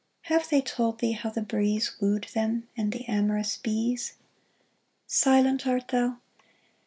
[0.23, 4.13] Have they told thee how the breeze Wooed them, and the amorous bees?
[5.05, 6.17] *' Silent, art thou